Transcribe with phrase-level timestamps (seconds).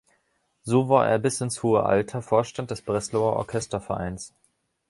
[0.63, 4.33] So war er bis ins hohe Alter Vorstand des Breslauer Orchestervereins.